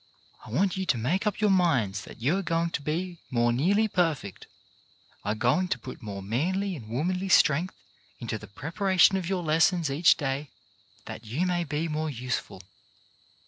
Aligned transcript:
I 0.43 0.49
want 0.49 0.77
you 0.77 0.85
to 0.87 0.97
make 0.97 1.27
up 1.27 1.39
your 1.39 1.51
minds 1.51 2.05
that 2.05 2.19
you 2.23 2.35
are 2.35 2.41
going 2.41 2.71
to 2.71 2.81
be 2.81 3.19
more 3.29 3.53
nearly 3.53 3.87
perfect, 3.87 4.47
are 5.23 5.35
going 5.35 5.67
to 5.67 5.77
put 5.77 6.01
more 6.01 6.23
manly 6.23 6.75
and 6.75 6.89
womanly 6.89 7.29
strength 7.29 7.75
into 8.19 8.39
the 8.39 8.47
preparation 8.47 9.15
of 9.15 9.29
your 9.29 9.43
lessons 9.43 9.91
each 9.91 10.17
day, 10.17 10.49
that 11.05 11.25
you 11.25 11.45
may 11.45 11.63
be 11.63 11.87
more 11.87 12.09
useful. 12.09 12.63